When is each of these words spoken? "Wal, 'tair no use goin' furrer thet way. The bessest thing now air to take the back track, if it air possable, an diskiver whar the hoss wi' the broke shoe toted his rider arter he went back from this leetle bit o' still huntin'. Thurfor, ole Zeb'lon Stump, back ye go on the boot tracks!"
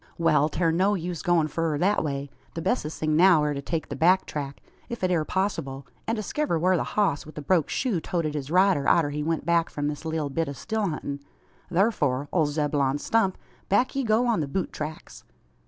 "Wal, 0.17 0.49
'tair 0.49 0.71
no 0.71 0.95
use 0.95 1.21
goin' 1.21 1.47
furrer 1.47 1.77
thet 1.77 2.03
way. 2.03 2.31
The 2.55 2.61
bessest 2.63 2.99
thing 2.99 3.15
now 3.15 3.43
air 3.43 3.53
to 3.53 3.61
take 3.61 3.87
the 3.89 3.95
back 3.95 4.25
track, 4.25 4.59
if 4.89 5.03
it 5.03 5.11
air 5.11 5.23
possable, 5.23 5.85
an 6.07 6.15
diskiver 6.15 6.59
whar 6.59 6.75
the 6.75 6.83
hoss 6.83 7.23
wi' 7.23 7.33
the 7.35 7.41
broke 7.43 7.69
shoe 7.69 8.01
toted 8.01 8.33
his 8.33 8.49
rider 8.49 8.89
arter 8.89 9.11
he 9.11 9.21
went 9.21 9.45
back 9.45 9.69
from 9.69 9.89
this 9.89 10.03
leetle 10.03 10.31
bit 10.31 10.49
o' 10.49 10.53
still 10.53 10.87
huntin'. 10.87 11.19
Thurfor, 11.71 12.27
ole 12.33 12.47
Zeb'lon 12.47 12.97
Stump, 12.97 13.37
back 13.69 13.95
ye 13.95 14.03
go 14.03 14.25
on 14.25 14.39
the 14.39 14.47
boot 14.47 14.73
tracks!" 14.73 15.23